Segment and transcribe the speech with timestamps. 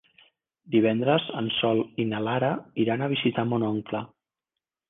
[0.75, 2.51] Divendres en Sol i na Lara
[2.87, 4.03] iran a visitar mon oncle.